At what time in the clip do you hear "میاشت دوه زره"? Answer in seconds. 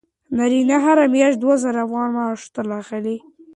1.13-1.79